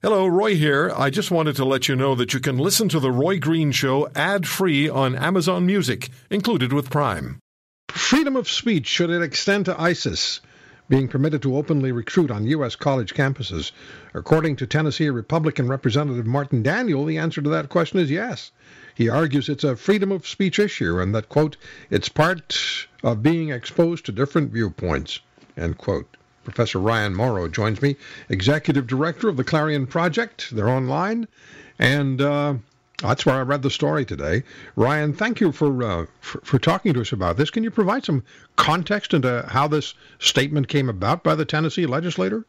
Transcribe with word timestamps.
Hello, 0.00 0.28
Roy 0.28 0.54
here. 0.54 0.92
I 0.96 1.10
just 1.10 1.32
wanted 1.32 1.56
to 1.56 1.64
let 1.64 1.88
you 1.88 1.96
know 1.96 2.14
that 2.14 2.32
you 2.32 2.38
can 2.38 2.56
listen 2.56 2.88
to 2.90 3.00
The 3.00 3.10
Roy 3.10 3.40
Green 3.40 3.72
Show 3.72 4.08
ad 4.14 4.46
free 4.46 4.88
on 4.88 5.16
Amazon 5.16 5.66
Music, 5.66 6.10
included 6.30 6.72
with 6.72 6.88
Prime. 6.88 7.40
Freedom 7.88 8.36
of 8.36 8.48
speech, 8.48 8.86
should 8.86 9.10
it 9.10 9.22
extend 9.22 9.64
to 9.64 9.80
ISIS? 9.80 10.40
Being 10.88 11.08
permitted 11.08 11.42
to 11.42 11.56
openly 11.56 11.90
recruit 11.90 12.30
on 12.30 12.46
U.S. 12.46 12.76
college 12.76 13.12
campuses. 13.12 13.72
According 14.14 14.54
to 14.58 14.68
Tennessee 14.68 15.10
Republican 15.10 15.66
Representative 15.66 16.26
Martin 16.26 16.62
Daniel, 16.62 17.04
the 17.04 17.18
answer 17.18 17.42
to 17.42 17.50
that 17.50 17.68
question 17.68 17.98
is 17.98 18.08
yes. 18.08 18.52
He 18.94 19.08
argues 19.08 19.48
it's 19.48 19.64
a 19.64 19.74
freedom 19.74 20.12
of 20.12 20.28
speech 20.28 20.60
issue 20.60 21.00
and 21.00 21.12
that, 21.12 21.28
quote, 21.28 21.56
it's 21.90 22.08
part 22.08 22.86
of 23.02 23.24
being 23.24 23.50
exposed 23.50 24.06
to 24.06 24.12
different 24.12 24.52
viewpoints, 24.52 25.18
end 25.56 25.76
quote. 25.76 26.16
Professor 26.48 26.78
Ryan 26.78 27.14
Mauro 27.14 27.46
joins 27.46 27.82
me, 27.82 27.96
Executive 28.30 28.86
Director 28.86 29.28
of 29.28 29.36
the 29.36 29.44
Clarion 29.44 29.86
Project. 29.86 30.48
They're 30.50 30.68
online, 30.68 31.28
and 31.78 32.20
uh, 32.22 32.54
that's 33.02 33.26
where 33.26 33.34
I 33.34 33.42
read 33.42 33.62
the 33.62 33.70
story 33.70 34.04
today. 34.04 34.42
Ryan, 34.74 35.12
thank 35.12 35.40
you 35.40 35.52
for, 35.52 35.82
uh, 35.82 36.06
for, 36.20 36.40
for 36.40 36.58
talking 36.58 36.94
to 36.94 37.02
us 37.02 37.12
about 37.12 37.36
this. 37.36 37.50
Can 37.50 37.64
you 37.64 37.70
provide 37.70 38.04
some 38.04 38.24
context 38.56 39.12
into 39.12 39.44
how 39.48 39.68
this 39.68 39.94
statement 40.20 40.68
came 40.68 40.88
about 40.88 41.22
by 41.22 41.34
the 41.34 41.44
Tennessee 41.44 41.86
legislator? 41.86 42.44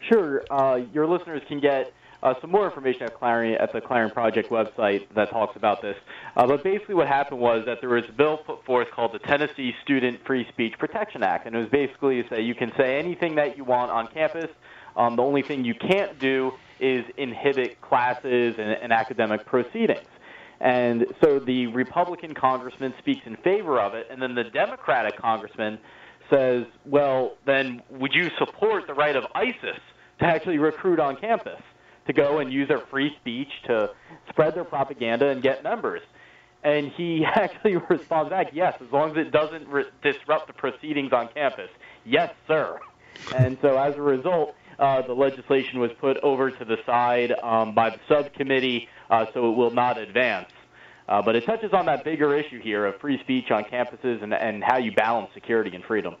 Sure. 0.00 0.44
Uh, 0.50 0.82
your 0.92 1.06
listeners 1.06 1.42
can 1.48 1.58
get 1.58 1.92
uh, 2.26 2.34
some 2.40 2.50
more 2.50 2.66
information 2.66 3.02
at 3.04 3.14
Clarion 3.14 3.56
at 3.60 3.72
the 3.72 3.80
Clarion 3.80 4.10
Project 4.10 4.50
website 4.50 5.06
that 5.14 5.30
talks 5.30 5.54
about 5.54 5.80
this. 5.80 5.96
Uh, 6.36 6.44
but 6.44 6.64
basically, 6.64 6.96
what 6.96 7.06
happened 7.06 7.38
was 7.38 7.64
that 7.66 7.78
there 7.80 7.90
was 7.90 8.02
a 8.08 8.12
bill 8.12 8.38
put 8.38 8.64
forth 8.64 8.90
called 8.90 9.12
the 9.12 9.20
Tennessee 9.20 9.72
Student 9.84 10.18
Free 10.26 10.44
Speech 10.48 10.74
Protection 10.76 11.22
Act, 11.22 11.46
and 11.46 11.54
it 11.54 11.58
was 11.60 11.68
basically 11.68 12.20
to 12.20 12.28
say 12.28 12.42
you 12.42 12.56
can 12.56 12.72
say 12.76 12.98
anything 12.98 13.36
that 13.36 13.56
you 13.56 13.62
want 13.62 13.92
on 13.92 14.08
campus. 14.08 14.50
Um, 14.96 15.14
the 15.14 15.22
only 15.22 15.42
thing 15.42 15.64
you 15.64 15.74
can't 15.74 16.18
do 16.18 16.50
is 16.80 17.04
inhibit 17.16 17.80
classes 17.80 18.56
and, 18.58 18.70
and 18.70 18.92
academic 18.92 19.46
proceedings. 19.46 20.08
And 20.58 21.06
so 21.22 21.38
the 21.38 21.68
Republican 21.68 22.34
congressman 22.34 22.92
speaks 22.98 23.20
in 23.24 23.36
favor 23.36 23.78
of 23.78 23.94
it, 23.94 24.08
and 24.10 24.20
then 24.20 24.34
the 24.34 24.44
Democratic 24.44 25.16
congressman 25.16 25.78
says, 26.28 26.64
well, 26.84 27.36
then 27.44 27.82
would 27.88 28.14
you 28.14 28.30
support 28.36 28.88
the 28.88 28.94
right 28.94 29.14
of 29.14 29.26
ISIS 29.32 29.78
to 30.18 30.24
actually 30.24 30.58
recruit 30.58 30.98
on 30.98 31.14
campus? 31.14 31.60
To 32.06 32.12
go 32.12 32.38
and 32.38 32.52
use 32.52 32.68
their 32.68 32.80
free 32.90 33.14
speech 33.20 33.48
to 33.66 33.90
spread 34.28 34.54
their 34.54 34.64
propaganda 34.64 35.28
and 35.28 35.42
get 35.42 35.62
members. 35.62 36.02
And 36.62 36.90
he 36.92 37.24
actually 37.34 37.76
responds 37.76 38.30
back, 38.30 38.48
yes, 38.52 38.74
as 38.80 38.90
long 38.92 39.10
as 39.10 39.26
it 39.26 39.30
doesn't 39.30 39.68
re- 39.68 39.84
disrupt 40.02 40.46
the 40.46 40.52
proceedings 40.52 41.12
on 41.12 41.28
campus. 41.34 41.70
Yes, 42.04 42.32
sir. 42.46 42.78
And 43.34 43.58
so 43.62 43.78
as 43.78 43.96
a 43.96 44.02
result, 44.02 44.54
uh, 44.78 45.02
the 45.02 45.14
legislation 45.14 45.80
was 45.80 45.90
put 46.00 46.18
over 46.18 46.50
to 46.50 46.64
the 46.64 46.76
side 46.84 47.32
um, 47.42 47.74
by 47.74 47.90
the 47.90 48.00
subcommittee, 48.08 48.88
uh, 49.08 49.26
so 49.32 49.50
it 49.50 49.56
will 49.56 49.70
not 49.70 49.96
advance. 49.96 50.50
Uh, 51.08 51.22
but 51.22 51.36
it 51.36 51.44
touches 51.44 51.72
on 51.72 51.86
that 51.86 52.02
bigger 52.02 52.34
issue 52.34 52.60
here 52.60 52.84
of 52.84 52.98
free 53.00 53.18
speech 53.20 53.50
on 53.50 53.62
campuses 53.64 54.22
and, 54.22 54.34
and 54.34 54.64
how 54.64 54.76
you 54.76 54.90
balance 54.92 55.30
security 55.34 55.74
and 55.74 55.84
freedom. 55.84 56.16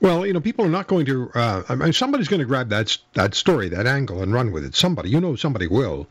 Well, 0.00 0.26
you 0.26 0.32
know, 0.32 0.40
people 0.40 0.64
are 0.64 0.70
not 0.70 0.86
going 0.86 1.04
to. 1.06 1.30
Uh, 1.34 1.62
I 1.68 1.74
mean, 1.74 1.92
somebody's 1.92 2.28
going 2.28 2.40
to 2.40 2.46
grab 2.46 2.70
that 2.70 2.96
that 3.12 3.34
story, 3.34 3.68
that 3.68 3.86
angle, 3.86 4.22
and 4.22 4.32
run 4.32 4.50
with 4.50 4.64
it. 4.64 4.74
Somebody, 4.74 5.10
you 5.10 5.20
know, 5.20 5.36
somebody 5.36 5.66
will. 5.66 6.06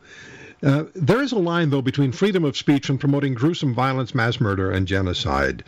Uh, 0.62 0.84
there 0.94 1.20
is 1.20 1.32
a 1.32 1.38
line, 1.38 1.70
though, 1.70 1.82
between 1.82 2.12
freedom 2.12 2.44
of 2.44 2.56
speech 2.56 2.88
and 2.88 3.00
promoting 3.00 3.34
gruesome 3.34 3.74
violence, 3.74 4.14
mass 4.14 4.40
murder, 4.40 4.70
and 4.70 4.86
genocide, 4.86 5.64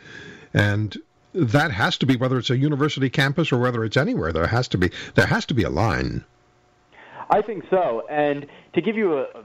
and 0.53 0.97
that 1.35 1.73
has 1.73 1.99
to 1.99 2.07
be 2.07 2.15
whether 2.15 2.39
it's 2.39 2.51
a 2.51 2.57
university 2.57 3.11
campus 3.11 3.51
or 3.51 3.59
whether 3.59 3.85
it's 3.85 3.97
anywhere. 3.97 4.33
There 4.33 4.47
has 4.47 4.69
to 4.69 4.79
be 4.79 4.91
there 5.17 5.27
has 5.27 5.45
to 5.47 5.55
be 5.55 5.65
a 5.65 5.71
line. 5.71 6.25
I 7.31 7.43
think 7.43 7.65
so. 7.71 8.07
And 8.09 8.47
to 8.75 8.81
give 8.81 8.97
you 8.97 9.15
a, 9.15 9.23
a 9.23 9.43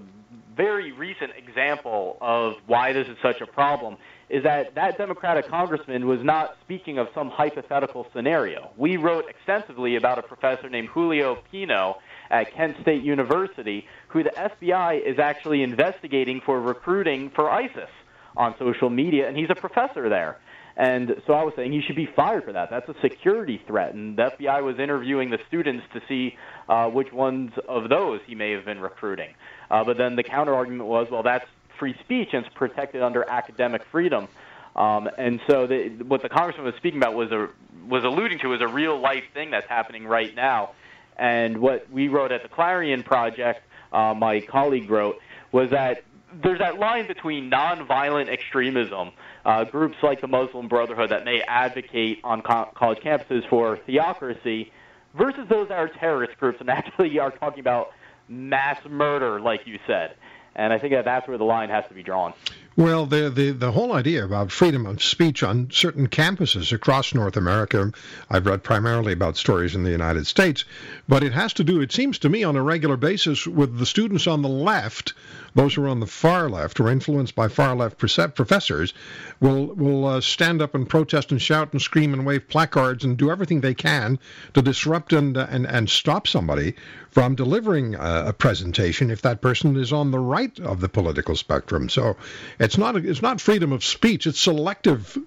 very 0.60 0.92
recent 0.92 1.32
example 1.38 2.18
of 2.20 2.56
why 2.68 2.92
this 2.92 3.08
is 3.08 3.16
such 3.22 3.40
a 3.40 3.48
problem 3.48 3.96
is 4.30 4.44
that 4.44 4.76
that 4.76 4.98
Democratic 4.98 5.48
congressman 5.48 6.06
was 6.06 6.20
not 6.22 6.58
speaking 6.66 6.98
of 6.98 7.08
some 7.16 7.30
hypothetical 7.30 8.06
scenario. 8.14 8.70
We 8.76 8.98
wrote 8.98 9.24
extensively 9.30 9.96
about 9.96 10.20
a 10.20 10.22
professor 10.22 10.70
named 10.70 10.90
Julio 10.90 11.38
Pino 11.50 12.00
at 12.30 12.54
Kent 12.54 12.76
State 12.82 13.04
University, 13.04 13.88
who 14.10 14.22
the 14.22 14.32
FBI 14.32 15.02
is 15.02 15.18
actually 15.18 15.64
investigating 15.64 16.42
for 16.46 16.60
recruiting 16.60 17.30
for 17.34 17.50
ISIS 17.50 17.90
on 18.36 18.54
social 18.60 18.90
media, 18.90 19.30
and 19.30 19.38
he's 19.38 19.50
a 19.50 19.56
professor 19.56 20.10
there. 20.10 20.40
And 20.80 21.22
so 21.28 21.34
I 21.34 21.44
was 21.44 21.54
saying 21.58 21.74
he 21.74 21.82
should 21.82 21.98
be 21.98 22.06
fired 22.06 22.46
for 22.46 22.54
that. 22.54 22.70
That's 22.70 22.88
a 22.88 22.96
security 23.02 23.62
threat. 23.68 23.94
And 23.94 24.18
the 24.18 24.32
FBI 24.32 24.64
was 24.64 24.80
interviewing 24.80 25.30
the 25.30 25.38
students 25.50 25.86
to 25.94 26.02
see 26.08 26.38
uh, 26.70 26.88
which 26.88 27.12
ones 27.12 27.52
of 27.68 27.90
those 27.90 28.22
he 28.26 28.34
may 28.34 28.52
have 28.52 28.64
been 28.64 28.80
recruiting. 28.80 29.34
Uh, 29.70 29.84
but 29.84 29.98
then 29.98 30.16
the 30.16 30.24
counter 30.24 30.56
argument 30.56 30.88
was, 30.88 31.10
well, 31.12 31.22
that's 31.22 31.46
free 31.78 31.96
speech 32.06 32.30
and 32.32 32.46
it's 32.46 32.56
protected 32.56 33.02
under 33.02 33.30
academic 33.30 33.82
freedom. 33.92 34.30
Um, 34.74 35.10
and 35.18 35.42
so 35.50 35.68
the, 35.68 35.90
what 36.08 36.22
the 36.22 36.30
congressman 36.30 36.66
was 36.66 36.76
speaking 36.76 37.00
about 37.00 37.14
was 37.14 37.30
a 37.34 37.50
was 37.86 38.06
alluding 38.06 38.40
to 38.40 38.54
is 38.54 38.62
a 38.62 38.68
real 38.68 39.00
life 39.00 39.24
thing 39.34 39.52
that's 39.52 39.68
happening 39.68 40.08
right 40.08 40.34
now. 40.34 40.72
And 41.18 41.58
what 41.58 41.90
we 41.92 42.08
wrote 42.08 42.32
at 42.32 42.44
the 42.44 42.50
Clarion 42.50 43.04
Project, 43.04 43.62
uh, 43.92 44.14
my 44.14 44.40
colleague 44.42 44.90
wrote, 44.90 45.18
was 45.52 45.72
that 45.72 46.04
there's 46.42 46.60
that 46.60 46.80
line 46.80 47.08
between 47.08 47.50
nonviolent 47.50 48.30
extremism, 48.30 49.12
uh, 49.46 49.64
groups 49.64 49.98
like 50.02 50.22
the 50.22 50.28
Muslim 50.28 50.68
Brotherhood 50.68 51.12
that 51.12 51.26
may 51.26 51.42
advocate 51.42 52.20
on 52.24 52.42
co- 52.42 52.70
college 52.76 53.00
campuses 53.00 53.48
for 53.50 53.78
theocracy, 53.78 54.72
versus 55.16 55.48
those 55.50 55.70
that 55.70 55.78
are 55.78 55.88
terrorist 55.88 56.38
groups 56.38 56.60
and 56.60 56.70
actually 56.70 57.18
are 57.20 57.32
talking 57.32 57.60
about 57.60 57.92
mass 58.28 58.80
murder, 58.88 59.40
like 59.40 59.66
you 59.66 59.80
said. 59.88 60.16
And 60.56 60.74
I 60.74 60.80
think 60.80 60.94
that 60.94 61.06
that's 61.06 61.28
where 61.28 61.38
the 61.38 61.46
line 61.46 61.70
has 61.70 61.86
to 61.88 61.94
be 61.94 62.04
drawn. 62.04 62.34
Well, 62.76 63.06
the, 63.06 63.30
the, 63.30 63.52
the 63.52 63.72
whole 63.72 63.94
idea 63.94 64.26
about 64.26 64.52
freedom 64.52 64.86
of 64.86 65.04
speech 65.04 65.44
on 65.44 65.70
certain 65.72 66.08
campuses 66.08 66.72
across 66.72 67.14
North 67.14 67.38
America, 67.38 67.92
I've 68.30 68.46
read 68.46 68.64
primarily 68.64 69.14
about 69.14 69.38
stories 69.38 69.76
in 69.76 69.84
the 69.84 69.92
United 69.92 70.28
States, 70.28 70.66
but 71.08 71.24
it 71.24 71.34
has 71.34 71.54
to 71.56 71.64
do, 71.64 71.82
it 71.82 71.92
seems 71.92 72.20
to 72.20 72.30
me, 72.30 72.44
on 72.44 72.56
a 72.56 72.62
regular 72.62 72.98
basis 72.98 73.46
with 73.46 73.78
the 73.78 73.86
students 73.86 74.28
on 74.28 74.42
the 74.42 74.50
left, 74.50 75.14
those 75.60 75.76
who 75.76 75.84
are 75.84 75.90
on 75.90 76.00
the 76.00 76.08
far 76.08 76.50
left, 76.50 76.80
or 76.80 76.90
influenced 76.90 77.36
by 77.36 77.50
far 77.50 77.76
left 77.76 77.98
professors, 77.98 78.94
will, 79.42 79.66
will 79.76 80.06
uh, 80.06 80.22
stand 80.22 80.62
up 80.62 80.74
and 80.74 80.88
protest 80.88 81.32
and 81.32 81.42
shout 81.42 81.74
and 81.74 81.82
scream 81.82 82.14
and 82.14 82.26
wave 82.26 82.48
placards 82.48 83.04
and 83.04 83.18
do 83.18 83.30
everything 83.30 83.60
they 83.60 83.74
can 83.74 84.18
to 84.54 84.62
disrupt 84.62 85.12
and, 85.12 85.36
uh, 85.36 85.48
and, 85.50 85.68
and 85.68 85.90
stop 85.90 86.28
somebody 86.28 86.76
from 87.12 87.36
delivering 87.36 87.96
a, 87.96 88.28
a 88.28 88.34
presentation 88.34 89.12
if 89.12 89.22
that 89.22 89.42
person 89.42 89.76
is 89.76 89.92
on 89.92 90.12
the 90.12 90.20
right 90.20 90.58
of 90.62 90.80
the 90.80 90.88
political 90.88 91.36
spectrum. 91.36 91.90
So 91.90 92.16
it's 92.58 92.78
not 92.78 92.96
it's 92.96 93.22
not 93.22 93.42
freedom 93.42 93.74
of 93.74 93.84
speech. 93.84 94.28
It's 94.28 94.40
selective 94.40 95.18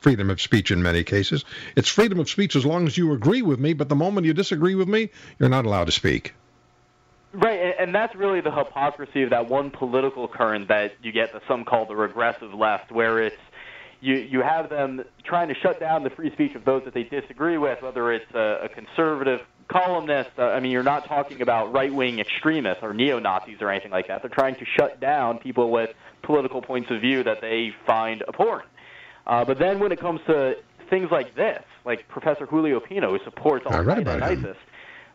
freedom 0.00 0.30
of 0.30 0.40
speech 0.40 0.70
in 0.70 0.80
many 0.80 1.02
cases. 1.02 1.44
It's 1.74 1.88
freedom 1.88 2.20
of 2.20 2.30
speech 2.30 2.54
as 2.54 2.64
long 2.64 2.86
as 2.86 2.96
you 2.96 3.12
agree 3.14 3.42
with 3.42 3.58
me, 3.58 3.72
but 3.72 3.88
the 3.88 3.96
moment 3.96 4.26
you 4.26 4.32
disagree 4.32 4.76
with 4.76 4.88
me, 4.88 5.10
you're 5.40 5.48
not 5.48 5.66
allowed 5.66 5.86
to 5.86 5.92
speak. 5.92 6.34
Right, 7.34 7.74
and 7.78 7.94
that's 7.94 8.14
really 8.14 8.42
the 8.42 8.50
hypocrisy 8.50 9.22
of 9.22 9.30
that 9.30 9.48
one 9.48 9.70
political 9.70 10.28
current 10.28 10.68
that 10.68 10.92
you 11.02 11.12
get 11.12 11.32
that 11.32 11.42
some 11.48 11.64
call 11.64 11.86
the 11.86 11.96
regressive 11.96 12.52
left, 12.52 12.92
where 12.92 13.22
it's 13.22 13.36
you 14.02 14.16
you 14.16 14.42
have 14.42 14.68
them 14.68 15.02
trying 15.24 15.48
to 15.48 15.54
shut 15.54 15.80
down 15.80 16.02
the 16.02 16.10
free 16.10 16.30
speech 16.32 16.54
of 16.54 16.66
those 16.66 16.84
that 16.84 16.92
they 16.92 17.04
disagree 17.04 17.56
with, 17.56 17.80
whether 17.82 18.12
it's 18.12 18.30
a, 18.34 18.64
a 18.64 18.68
conservative 18.68 19.40
columnist. 19.68 20.30
Uh, 20.38 20.42
I 20.42 20.60
mean, 20.60 20.72
you're 20.72 20.82
not 20.82 21.06
talking 21.06 21.40
about 21.40 21.72
right 21.72 21.92
wing 21.92 22.18
extremists 22.18 22.82
or 22.82 22.92
neo 22.92 23.18
Nazis 23.18 23.62
or 23.62 23.70
anything 23.70 23.92
like 23.92 24.08
that. 24.08 24.20
They're 24.20 24.30
trying 24.30 24.56
to 24.56 24.66
shut 24.76 25.00
down 25.00 25.38
people 25.38 25.70
with 25.70 25.90
political 26.22 26.60
points 26.60 26.90
of 26.90 27.00
view 27.00 27.22
that 27.24 27.40
they 27.40 27.70
find 27.86 28.22
abhorrent. 28.28 28.68
Uh, 29.26 29.44
but 29.44 29.58
then 29.58 29.78
when 29.78 29.92
it 29.92 30.00
comes 30.00 30.20
to 30.26 30.56
things 30.90 31.08
like 31.10 31.34
this, 31.34 31.62
like 31.86 32.06
Professor 32.08 32.44
Julio 32.44 32.80
Pino, 32.80 33.16
who 33.16 33.24
supports 33.24 33.64
Al 33.66 33.84
Qaeda 33.84 34.14
and 34.14 34.24
ISIS, 34.24 34.56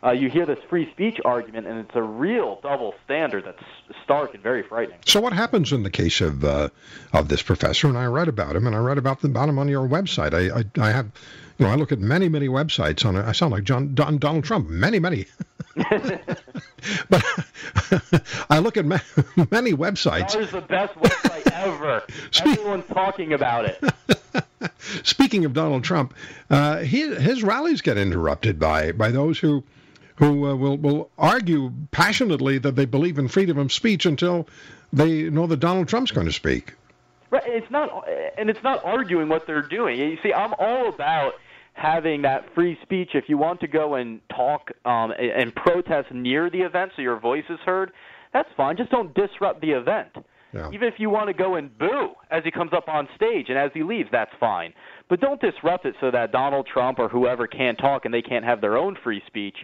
uh, 0.04 0.10
you 0.10 0.30
hear 0.30 0.46
this 0.46 0.58
free 0.68 0.90
speech 0.92 1.20
argument, 1.24 1.66
and 1.66 1.80
it's 1.80 1.94
a 1.94 2.02
real 2.02 2.60
double 2.62 2.94
standard 3.04 3.44
that's 3.44 3.62
stark 4.04 4.32
and 4.34 4.42
very 4.42 4.62
frightening. 4.62 4.98
So, 5.06 5.20
what 5.20 5.32
happens 5.32 5.72
in 5.72 5.82
the 5.82 5.90
case 5.90 6.20
of 6.20 6.44
uh, 6.44 6.68
of 7.12 7.28
this 7.28 7.42
professor? 7.42 7.88
And 7.88 7.98
I 7.98 8.06
read 8.06 8.28
about 8.28 8.54
him, 8.54 8.66
and 8.66 8.76
I 8.76 8.78
read 8.78 8.98
about, 8.98 9.20
the, 9.20 9.28
about 9.28 9.48
him 9.48 9.58
on 9.58 9.68
your 9.68 9.88
website. 9.88 10.34
I, 10.34 10.60
I, 10.60 10.88
I 10.88 10.92
have, 10.92 11.10
you 11.58 11.66
know, 11.66 11.72
I 11.72 11.74
look 11.74 11.90
at 11.90 11.98
many, 11.98 12.28
many 12.28 12.48
websites 12.48 13.04
on. 13.04 13.16
I 13.16 13.32
sound 13.32 13.52
like 13.52 13.64
John 13.64 13.94
Don, 13.94 14.18
Donald 14.18 14.44
Trump. 14.44 14.68
Many, 14.68 15.00
many. 15.00 15.26
but 17.10 17.24
I 18.50 18.60
look 18.60 18.76
at 18.76 18.84
many 19.50 19.72
websites. 19.72 20.32
That 20.32 20.42
is 20.42 20.50
the 20.52 20.60
best 20.60 20.94
website 20.94 21.52
ever. 21.52 22.02
Everyone's 22.40 22.86
talking 22.86 23.32
about 23.32 23.64
it. 23.64 23.82
Speaking 25.02 25.44
of 25.44 25.54
Donald 25.54 25.82
Trump, 25.82 26.14
uh, 26.50 26.78
he, 26.78 27.14
his 27.16 27.42
rallies 27.42 27.80
get 27.80 27.98
interrupted 27.98 28.58
by 28.58 28.92
by 28.92 29.10
those 29.10 29.38
who 29.38 29.64
who 30.18 30.48
uh, 30.48 30.54
will 30.56 30.76
will 30.76 31.10
argue 31.16 31.72
passionately 31.92 32.58
that 32.58 32.74
they 32.74 32.84
believe 32.84 33.18
in 33.18 33.28
freedom 33.28 33.56
of 33.58 33.72
speech 33.72 34.04
until 34.04 34.48
they 34.92 35.30
know 35.30 35.46
that 35.46 35.60
Donald 35.60 35.88
Trump's 35.88 36.10
going 36.10 36.26
to 36.26 36.32
speak. 36.32 36.74
Right. 37.30 37.42
It's 37.46 37.70
not, 37.70 38.08
and 38.36 38.50
it's 38.50 38.62
not 38.62 38.84
arguing 38.84 39.28
what 39.28 39.46
they're 39.46 39.62
doing. 39.62 39.98
You 39.98 40.16
see, 40.22 40.32
I'm 40.32 40.54
all 40.58 40.88
about 40.88 41.34
having 41.74 42.22
that 42.22 42.52
free 42.54 42.78
speech. 42.82 43.10
If 43.14 43.28
you 43.28 43.38
want 43.38 43.60
to 43.60 43.68
go 43.68 43.94
and 43.94 44.20
talk 44.34 44.72
um, 44.84 45.12
and 45.12 45.54
protest 45.54 46.10
near 46.10 46.50
the 46.50 46.62
event 46.62 46.92
so 46.96 47.02
your 47.02 47.20
voice 47.20 47.44
is 47.48 47.60
heard, 47.64 47.92
that's 48.32 48.48
fine. 48.56 48.76
Just 48.76 48.90
don't 48.90 49.14
disrupt 49.14 49.60
the 49.60 49.72
event. 49.72 50.08
Yeah. 50.52 50.70
Even 50.72 50.88
if 50.88 50.94
you 50.96 51.10
want 51.10 51.28
to 51.28 51.34
go 51.34 51.56
and 51.56 51.76
boo 51.78 52.14
as 52.30 52.42
he 52.42 52.50
comes 52.50 52.72
up 52.72 52.88
on 52.88 53.06
stage 53.14 53.50
and 53.50 53.58
as 53.58 53.70
he 53.74 53.82
leaves, 53.82 54.08
that's 54.10 54.32
fine. 54.40 54.72
But 55.10 55.20
don't 55.20 55.40
disrupt 55.40 55.84
it 55.84 55.94
so 56.00 56.10
that 56.10 56.32
Donald 56.32 56.66
Trump 56.66 56.98
or 56.98 57.08
whoever 57.08 57.46
can't 57.46 57.76
talk 57.78 58.06
and 58.06 58.14
they 58.14 58.22
can't 58.22 58.46
have 58.46 58.62
their 58.62 58.76
own 58.78 58.96
free 59.04 59.22
speech. 59.26 59.58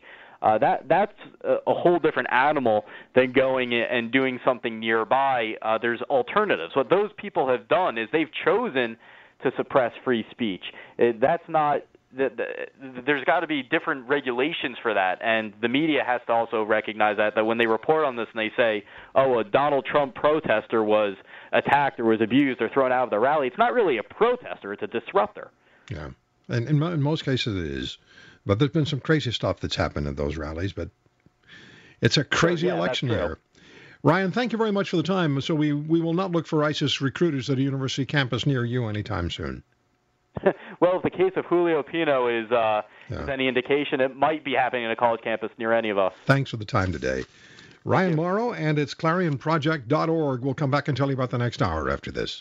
Uh, 0.45 0.59
that 0.59 0.87
that's 0.91 1.13
a, 1.43 1.73
whole 1.73 1.99
different 1.99 2.29
animal 2.31 2.85
than 3.15 3.33
going 3.33 3.73
and 3.73 4.13
doing 4.13 4.39
something 4.45 4.79
nearby. 4.79 5.55
Uh, 5.63 5.79
there's 5.81 6.03
alternatives. 6.03 6.77
What 6.77 6.91
those 6.91 7.11
people 7.17 7.49
have 7.49 7.67
done 7.67 7.97
is 7.97 8.09
they've 8.13 8.29
chosen 8.45 8.99
to 9.43 9.51
suppress 9.57 9.93
free 10.05 10.27
speech. 10.31 10.61
It, 10.99 11.19
that's 11.19 11.43
not 11.49 11.79
the, 12.15 12.29
the, 12.37 13.03
there's 13.07 13.25
got 13.25 13.41
to 13.41 13.47
be 13.47 13.63
different 13.63 14.07
regulations 14.07 14.77
for 14.83 14.93
that, 14.93 15.19
and 15.23 15.55
the 15.63 15.69
media 15.69 16.03
has 16.07 16.21
to 16.27 16.35
also 16.35 16.63
recognize 16.63 17.17
that. 17.17 17.37
That 17.37 17.47
when 17.47 17.57
they 17.57 17.67
report 17.67 18.05
on 18.05 18.17
this 18.17 18.27
and 18.35 18.39
they 18.39 18.53
say, 18.55 18.85
"Oh, 19.15 19.39
a 19.39 19.45
Donald 19.45 19.87
Trump 19.91 20.15
protester 20.15 20.85
was 20.85 21.17
attacked 21.53 21.99
or 21.99 22.05
was 22.05 22.21
abused 22.21 22.61
or 22.61 22.69
thrown 22.69 22.93
out 22.93 23.05
of 23.05 23.11
the 23.11 23.19
rally," 23.19 23.47
it's 23.47 23.59
not 23.59 23.73
really 23.73 23.97
a 23.97 24.03
protester; 24.03 24.75
it's 24.75 24.83
a 24.83 24.89
disruptor. 24.89 25.51
Yeah, 25.91 26.11
and 26.49 26.69
in, 26.69 26.83
in 26.83 27.01
most 27.01 27.25
cases 27.25 27.57
it 27.57 27.79
is. 27.79 27.97
But 28.47 28.59
there's 28.59 28.71
been 28.71 28.87
some 28.87 29.01
crazy 29.01 29.33
stuff 29.33 29.61
that's 29.61 29.77
happened 29.77 30.07
at 30.07 30.17
those 30.17 30.37
rallies. 30.37 30.73
But 30.73 30.91
it's 32.01 32.17
a 32.17 32.25
crazy 32.25 32.67
yeah, 32.67 32.77
election 32.77 33.09
year. 33.09 33.39
Ryan, 34.03 34.33
thank 34.33 34.53
you 34.53 34.59
very 34.59 34.73
much 34.73 34.91
for 34.91 34.99
the 34.99 35.03
time. 35.03 35.41
So 35.41 35.55
we, 35.55 35.73
we 35.73 36.01
will 36.01 36.13
not 36.13 36.31
look 36.31 36.47
for 36.47 36.63
ISIS 36.63 37.01
recruiters 37.01 37.49
at 37.49 37.57
a 37.57 37.63
university 37.63 38.05
campus 38.05 38.45
near 38.45 38.65
you 38.65 38.87
anytime 38.87 39.31
soon. 39.31 39.63
well, 40.81 40.97
if 40.97 41.03
the 41.03 41.11
case 41.11 41.33
of 41.37 41.47
Julio 41.47 41.83
Pino 41.83 42.29
is, 42.29 42.51
uh, 42.51 42.83
yeah. 43.09 43.23
is 43.23 43.29
any 43.29 43.49
indication, 43.49 44.01
it 44.01 44.15
might 44.15 44.45
be 44.45 44.53
happening 44.53 44.85
in 44.85 44.91
a 44.91 44.97
college 44.97 45.23
campus 45.23 45.51
near 45.59 45.73
any 45.73 45.89
of 45.89 45.97
us. 45.97 46.13
Thanks 46.27 46.51
for 46.51 46.59
the 46.59 46.65
time 46.67 46.93
today. 46.93 47.25
Ryan 47.87 48.17
Mauro, 48.17 48.53
and 48.53 48.79
it's 48.79 48.95
clarionproject.org. 48.95 50.43
We'll 50.43 50.55
come 50.55 50.71
back 50.71 50.89
and 50.89 50.97
tell 50.97 51.09
you 51.09 51.15
about 51.15 51.31
the 51.31 51.39
next 51.39 51.61
hour 51.61 51.91
after 51.91 52.11
this. 52.11 52.33